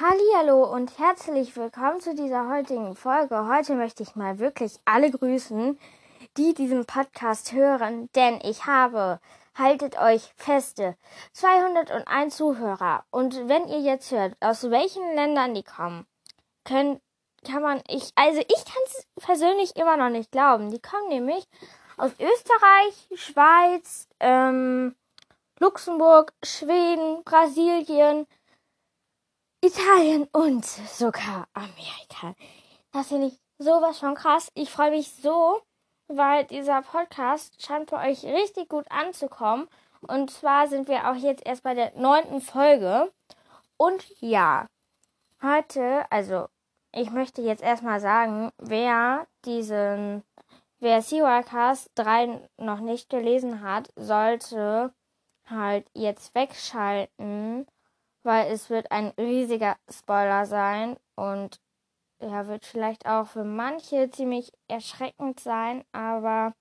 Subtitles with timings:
[0.00, 3.48] Hallo und herzlich willkommen zu dieser heutigen Folge.
[3.48, 5.76] Heute möchte ich mal wirklich alle grüßen,
[6.36, 9.18] die diesen Podcast hören, denn ich habe,
[9.56, 10.96] haltet euch feste,
[11.32, 13.06] 201 Zuhörer.
[13.10, 16.06] Und wenn ihr jetzt hört, aus welchen Ländern die kommen,
[16.62, 17.00] können,
[17.44, 20.70] kann man, ich, also ich kann es persönlich immer noch nicht glauben.
[20.70, 21.44] Die kommen nämlich
[21.96, 24.94] aus Österreich, Schweiz, ähm,
[25.58, 28.28] Luxemburg, Schweden, Brasilien,
[29.60, 32.36] Italien und sogar Amerika.
[32.92, 34.52] Das finde ich sowas von krass.
[34.54, 35.60] Ich freue mich so,
[36.06, 39.68] weil dieser Podcast scheint bei euch richtig gut anzukommen.
[40.02, 43.12] Und zwar sind wir auch jetzt erst bei der neunten Folge.
[43.76, 44.68] Und ja,
[45.42, 46.46] heute, also
[46.92, 50.22] ich möchte jetzt erstmal sagen, wer diesen,
[50.78, 54.94] wer Seawalkers 3 noch nicht gelesen hat, sollte
[55.46, 57.66] halt jetzt wegschalten
[58.28, 61.62] weil es wird ein riesiger Spoiler sein und
[62.20, 66.52] ja, wird vielleicht auch für manche ziemlich erschreckend sein, aber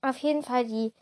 [0.00, 0.92] auf jeden Fall die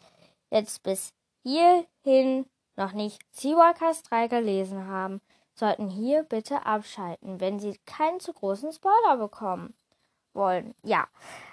[0.48, 5.20] jetzt bis hierhin noch nicht Seawalkers 3 gelesen haben,
[5.54, 9.74] sollten hier bitte abschalten, wenn sie keinen zu großen Spoiler bekommen
[10.32, 10.74] wollen.
[10.82, 11.08] Ja,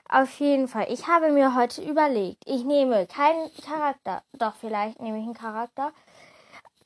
[0.07, 0.87] auf jeden Fall.
[0.89, 5.91] Ich habe mir heute überlegt, ich nehme keinen Charakter, doch vielleicht nehme ich einen Charakter,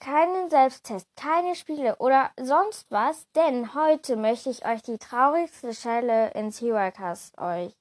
[0.03, 6.31] keinen Selbsttest, keine Spiele oder sonst was, denn heute möchte ich euch die traurigste Stelle
[6.31, 7.73] in Seawalkers euch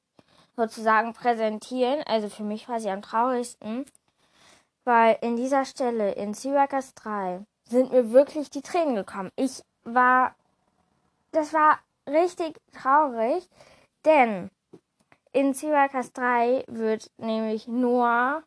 [0.56, 2.02] sozusagen präsentieren.
[2.06, 3.86] Also für mich war sie am traurigsten,
[4.84, 9.30] weil in dieser Stelle in Seawalkers 3 sind mir wirklich die Tränen gekommen.
[9.34, 10.36] Ich war,
[11.32, 13.48] das war richtig traurig,
[14.04, 14.48] denn
[15.32, 18.44] in Seawalkers 3 wird nämlich Noah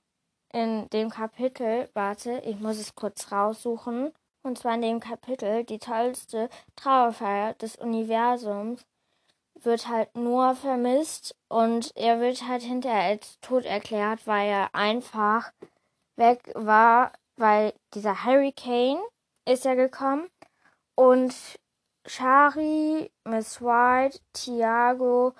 [0.55, 5.79] in dem Kapitel, warte, ich muss es kurz raussuchen, und zwar in dem Kapitel, die
[5.79, 8.85] tollste Trauerfeier des Universums,
[9.55, 15.51] wird halt nur vermisst und er wird halt hinterher als tot erklärt, weil er einfach
[16.15, 19.01] weg war, weil dieser Hurricane
[19.45, 20.29] ist ja gekommen
[20.95, 21.35] und
[22.05, 25.33] Shari, Miss White, Tiago,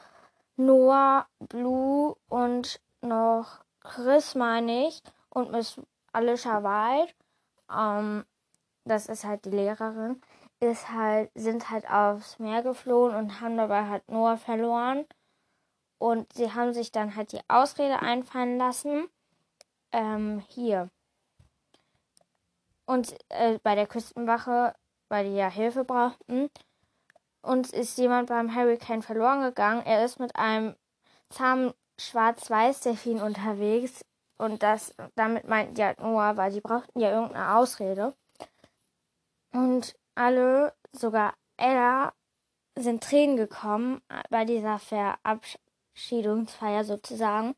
[0.57, 5.79] Noah, Blue und noch Chris, meine ich, und Miss
[6.12, 7.13] Alicia White,
[7.72, 8.25] ähm,
[8.85, 10.22] das ist halt die Lehrerin,
[10.59, 15.06] ist halt, sind halt aufs Meer geflohen und haben dabei halt Noah verloren.
[15.97, 19.07] Und sie haben sich dann halt die Ausrede einfallen lassen.
[19.91, 20.90] Ähm, hier.
[22.85, 24.75] Und äh, bei der Küstenwache,
[25.09, 26.50] weil die ja Hilfe brauchten.
[27.41, 29.85] Und ist jemand beim Hurricane verloren gegangen.
[29.85, 30.75] Er ist mit einem
[31.29, 34.03] zahmen Schwarz-Weiß-Delfin unterwegs
[34.38, 38.16] und das, damit meinten die halt Noah, weil die brauchten ja irgendeine Ausrede.
[39.53, 42.13] Und alle, sogar Ella,
[42.78, 47.56] sind Tränen gekommen bei dieser Verabschiedungsfeier sozusagen.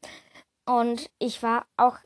[0.66, 1.98] Und ich war auch,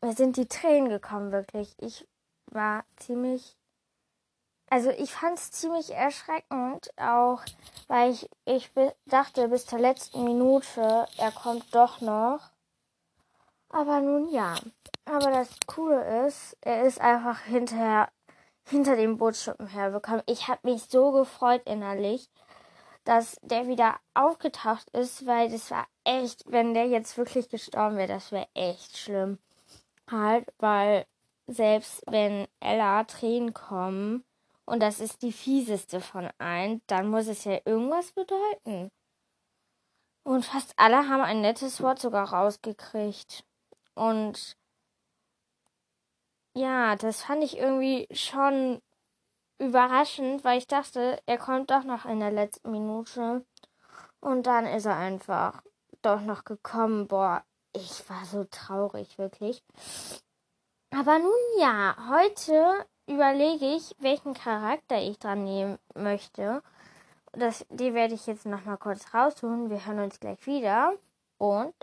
[0.00, 1.76] mir sind die Tränen gekommen, wirklich.
[1.78, 2.08] Ich
[2.46, 3.57] war ziemlich
[4.70, 7.42] also ich fand es ziemlich erschreckend, auch
[7.86, 8.70] weil ich, ich
[9.06, 12.50] dachte bis zur letzten Minute, er kommt doch noch.
[13.70, 14.56] Aber nun ja.
[15.04, 18.08] Aber das Coole ist, er ist einfach hinterher,
[18.64, 20.22] hinter dem Bootsschuppen herbekommen.
[20.26, 22.28] Ich habe mich so gefreut innerlich,
[23.04, 28.08] dass der wieder aufgetaucht ist, weil das war echt, wenn der jetzt wirklich gestorben wäre,
[28.08, 29.38] das wäre echt schlimm.
[30.10, 31.06] Halt, weil
[31.46, 34.24] selbst wenn Ella Tränen kommen,
[34.68, 38.90] und das ist die fieseste von allen, dann muss es ja irgendwas bedeuten.
[40.24, 43.46] Und fast alle haben ein nettes Wort sogar rausgekriegt.
[43.94, 44.58] Und
[46.54, 48.82] ja, das fand ich irgendwie schon
[49.58, 53.46] überraschend, weil ich dachte, er kommt doch noch in der letzten Minute.
[54.20, 55.62] Und dann ist er einfach
[56.02, 57.08] doch noch gekommen.
[57.08, 57.42] Boah,
[57.72, 59.62] ich war so traurig, wirklich.
[60.90, 66.62] Aber nun ja, heute überlege ich, welchen Charakter ich dran nehmen möchte.
[67.32, 69.70] Das, die werde ich jetzt noch mal kurz raussuchen.
[69.70, 70.92] Wir hören uns gleich wieder
[71.38, 71.74] und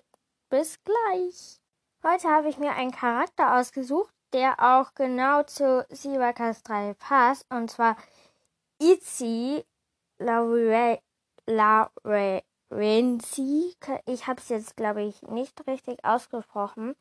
[0.50, 1.60] bis gleich.
[2.04, 7.46] Heute habe ich mir einen Charakter ausgesucht, der auch genau zu Sivakas 3 passt.
[7.50, 7.98] Und zwar
[8.80, 9.66] Itzy
[10.20, 10.56] Laurenzi.
[14.06, 16.96] Ich habe es jetzt, glaube ich, nicht richtig ausgesprochen.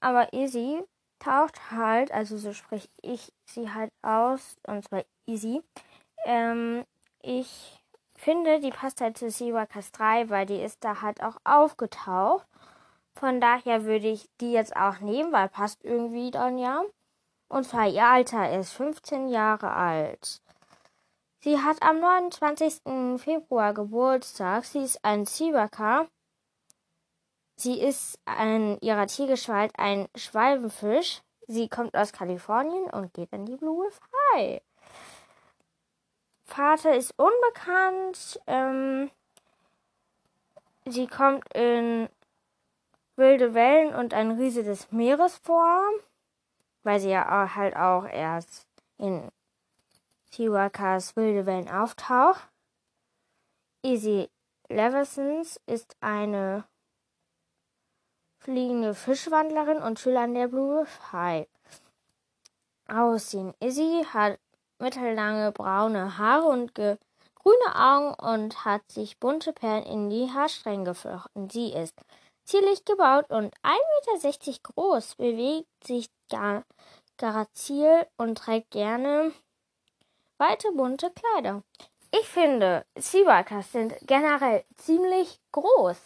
[0.00, 0.82] Aber Izzy
[1.18, 5.62] taucht halt, also so spreche ich sie halt aus, und zwar easy.
[6.24, 6.84] Ähm,
[7.22, 7.82] ich
[8.16, 12.46] finde, die passt halt zu Seawalkers 3, weil die ist da halt auch aufgetaucht.
[13.14, 16.82] Von daher würde ich die jetzt auch nehmen, weil passt irgendwie dann ja.
[17.48, 20.40] Und zwar ihr Alter ist 15 Jahre alt.
[21.40, 22.82] Sie hat am 29.
[23.18, 24.64] Februar Geburtstag.
[24.64, 26.06] Sie ist ein Zibaka.
[27.60, 31.22] Sie ist in ihrer Tiergestalt ein Schwalbenfisch.
[31.48, 33.90] Sie kommt aus Kalifornien und geht in die Blue
[34.32, 34.62] High.
[36.44, 38.40] Vater ist unbekannt.
[38.46, 39.10] Ähm,
[40.86, 42.08] sie kommt in
[43.16, 45.82] wilde Wellen und ein Riese des Meeres vor,
[46.84, 48.68] weil sie ja halt auch erst
[48.98, 49.32] in
[50.30, 52.48] Chihuahuas wilde Wellen auftaucht.
[53.82, 54.30] Izzy
[54.68, 56.62] Leversons ist eine
[58.48, 61.46] fliegende Fischwandlerin und Schülerin der Blue High.
[62.90, 63.52] Aussehen.
[63.60, 64.38] Izzy hat
[64.78, 71.50] mittellange braune Haare und grüne Augen und hat sich bunte Perlen in die Haarstränge geflochten.
[71.50, 71.94] Sie ist
[72.44, 73.54] zierlich gebaut und
[74.16, 76.64] 1,60 Meter groß, bewegt sich gar,
[77.18, 79.30] grazil und trägt gerne
[80.38, 81.62] weite bunte Kleider.
[82.18, 85.98] Ich finde, Seawalkers sind generell ziemlich groß.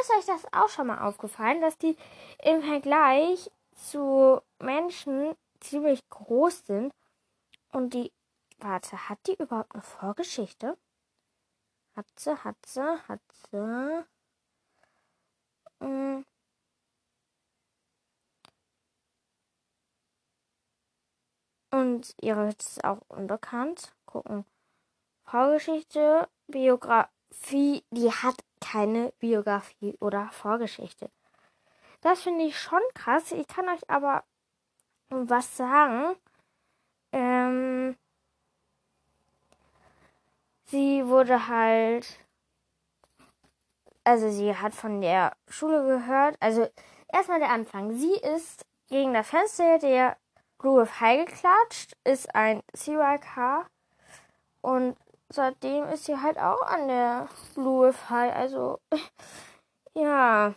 [0.00, 1.96] Ist euch das auch schon mal aufgefallen, dass die
[2.42, 6.92] im Vergleich zu Menschen ziemlich groß sind
[7.70, 8.12] und die,
[8.58, 10.76] warte, hat die überhaupt eine Vorgeschichte?
[11.94, 13.20] Hat sie, hat sie, hat
[13.50, 14.04] sie.
[15.80, 16.24] Hm.
[21.70, 23.94] Und ihre ist auch unbekannt.
[24.06, 24.44] Gucken.
[25.24, 31.10] Vorgeschichte, Biografie, die hat keine Biografie oder Vorgeschichte.
[32.00, 33.32] Das finde ich schon krass.
[33.32, 34.24] Ich kann euch aber
[35.10, 36.16] was sagen.
[37.12, 37.96] Ähm,
[40.64, 42.18] sie wurde halt,
[44.02, 46.36] also sie hat von der Schule gehört.
[46.40, 46.66] Also
[47.12, 47.92] erstmal der Anfang.
[47.92, 50.16] Sie ist gegen das Fenster der
[50.58, 53.66] Blue High geklatscht, ist ein CYK
[54.62, 54.96] und
[55.34, 58.34] seitdem ist sie halt auch an der Blue High.
[58.34, 58.80] Also
[59.94, 60.54] ja,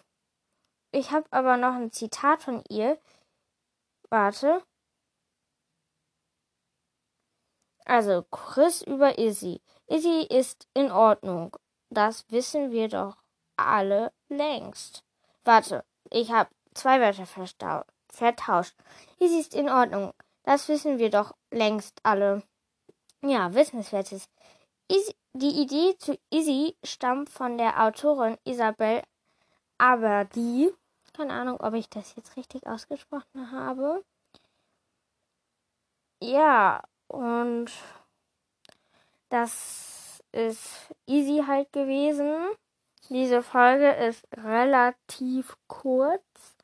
[0.92, 3.00] ich habe aber noch ein Zitat von ihr.
[4.10, 4.64] Warte.
[7.86, 9.62] Also, Chris über Izzy.
[9.88, 11.56] Izzy ist in Ordnung.
[11.90, 13.18] Das wissen wir doch
[13.56, 15.04] alle längst.
[15.46, 17.26] Warte, ich habe zwei Wörter
[18.10, 18.76] vertauscht.
[19.20, 20.14] Izzy ist in Ordnung.
[20.44, 22.44] Das wissen wir doch längst alle.
[23.22, 24.30] Ja, wissenswertes.
[25.40, 29.04] Die Idee zu Izzy stammt von der Autorin Isabel
[29.78, 30.74] Aberdi.
[31.14, 34.04] Keine Ahnung, ob ich das jetzt richtig ausgesprochen habe.
[36.20, 37.70] Ja, und
[39.30, 42.36] das ist easy halt gewesen.
[43.10, 46.56] Diese Folge ist relativ kurz.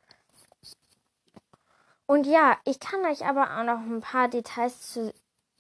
[2.07, 5.13] Und ja, ich kann euch aber auch noch ein paar Details zu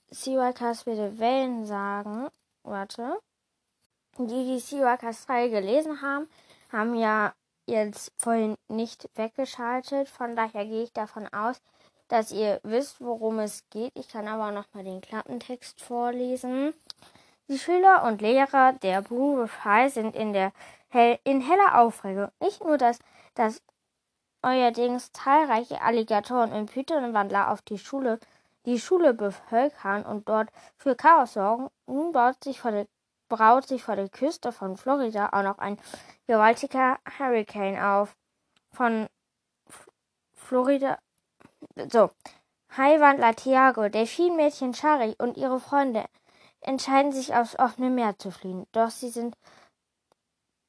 [0.09, 2.29] Seawalkers wilde Wellen sagen.
[2.63, 3.19] Warte.
[4.17, 6.27] Die, die Seawalkers 3 gelesen haben,
[6.71, 7.33] haben ja
[7.65, 10.07] jetzt vorhin nicht weggeschaltet.
[10.09, 11.61] Von daher gehe ich davon aus,
[12.07, 13.91] dass ihr wisst, worum es geht.
[13.95, 16.73] Ich kann aber noch mal den Klappentext vorlesen.
[17.49, 20.53] Die Schüler und Lehrer der Blue High sind in der
[20.89, 22.29] hell, in heller Aufregung.
[22.39, 22.99] Nicht nur, dass,
[23.33, 23.61] dass
[24.43, 28.19] euerdings zahlreiche Alligatoren und Pythonwandler auf die Schule,
[28.65, 31.69] die Schule bevölkern und dort für Chaos sorgen.
[31.87, 32.87] Nun baut sich vor der,
[33.29, 35.79] braut sich vor der Küste von Florida auch noch ein
[36.27, 38.15] gewaltiger Hurricane auf.
[38.71, 39.07] Von
[40.33, 40.97] Florida
[41.91, 42.11] so.
[42.75, 46.05] Haiwandler Thiago, Delfinmädchen Shari und ihre Freunde
[46.61, 48.65] entscheiden sich aufs offene Meer zu fliehen.
[48.71, 49.35] Doch sie sind,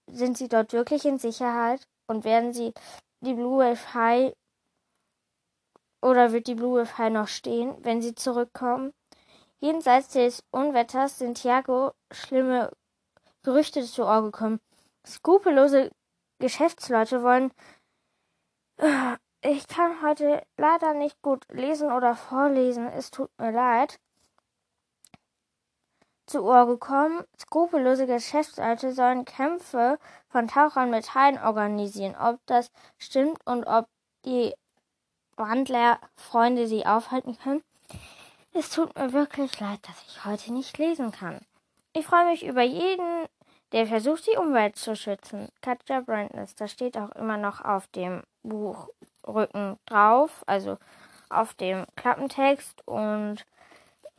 [0.06, 2.74] sind sie dort wirklich in Sicherheit und werden sie
[3.20, 4.34] die Blue Wave High
[6.04, 8.92] oder wird die Blue High noch stehen, wenn sie zurückkommen?
[9.58, 12.70] Jenseits des Unwetters sind Thiago schlimme
[13.42, 14.60] Gerüchte zu Ohr gekommen.
[15.06, 15.90] Skrupellose
[16.38, 17.50] Geschäftsleute wollen
[19.40, 22.86] ich kann heute leider nicht gut lesen oder vorlesen.
[22.88, 23.98] Es tut mir leid.
[26.26, 32.16] Zu Ohr gekommen, skrupellose Geschäftsleute sollen Kämpfe von Tauchern mit Haien organisieren.
[32.16, 33.86] Ob das stimmt und ob
[34.24, 34.54] die
[35.36, 37.62] Wandlerfreunde sie aufhalten können.
[38.52, 41.40] Es tut mir wirklich leid, dass ich heute nicht lesen kann.
[41.92, 43.26] Ich freue mich über jeden,
[43.72, 45.48] der versucht, die Umwelt zu schützen.
[45.60, 48.88] Katja Brandness, das steht auch immer noch auf dem Buch
[49.26, 50.78] Rücken drauf, also
[51.30, 53.44] auf dem Klappentext und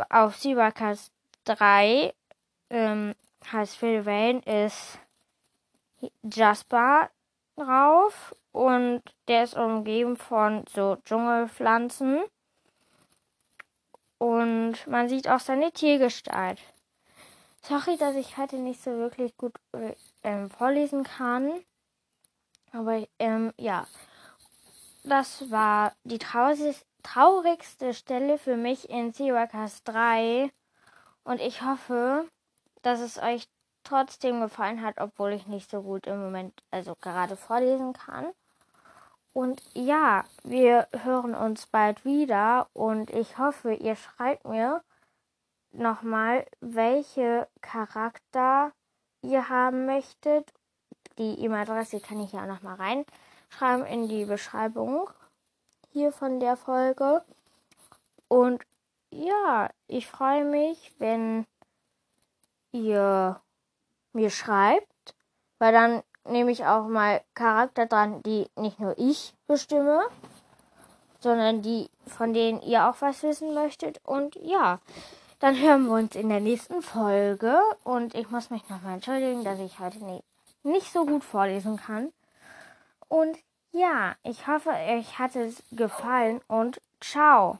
[0.10, 1.12] auf Seawalkers
[1.46, 2.14] 3
[2.70, 3.16] ähm,
[3.52, 5.00] heißt Phil Wayne ist
[6.24, 7.10] Jasper
[7.56, 12.24] drauf und der ist umgeben von so Dschungelpflanzen
[14.18, 16.60] und man sieht auch seine Tiergestalt.
[17.62, 21.52] Sorry, dass ich heute nicht so wirklich gut äh, ähm, vorlesen kann.
[22.72, 23.88] Aber ähm, ja,
[25.04, 30.52] das war die traurigste Stelle für mich in Seawalkers 3.
[31.24, 32.30] Und ich hoffe,
[32.84, 33.48] dass es euch
[33.86, 38.28] trotzdem gefallen hat, obwohl ich nicht so gut im Moment, also gerade vorlesen kann.
[39.34, 44.82] Und ja, wir hören uns bald wieder und ich hoffe, ihr schreibt mir
[45.74, 48.72] nochmal, welche Charakter
[49.22, 50.54] ihr haben möchtet.
[51.18, 55.10] Die E-Mail-Adresse kann ich ja nochmal reinschreiben in die Beschreibung
[55.92, 57.24] hier von der Folge.
[58.28, 58.64] Und
[59.12, 61.46] ja, ich freue mich, wenn
[62.72, 63.42] ihr
[64.16, 65.14] mir schreibt,
[65.60, 70.02] weil dann nehme ich auch mal Charakter dran, die nicht nur ich bestimme,
[71.20, 74.00] sondern die, von denen ihr auch was wissen möchtet.
[74.04, 74.80] Und ja,
[75.40, 77.60] dann hören wir uns in der nächsten Folge.
[77.84, 80.24] Und ich muss mich nochmal entschuldigen, dass ich heute nicht,
[80.64, 82.12] nicht so gut vorlesen kann.
[83.08, 83.38] Und
[83.72, 87.60] ja, ich hoffe, euch hat es gefallen und ciao.